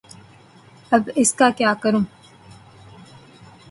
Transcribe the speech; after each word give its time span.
اب 0.91 1.09
اس 1.15 1.33
کا 1.33 1.49
کیا 1.57 1.73
کروں؟ 1.81 2.03